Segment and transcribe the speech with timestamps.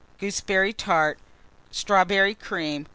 [0.17, 1.19] Gooseberry Tart.
[1.69, 2.87] Strawberry Cream.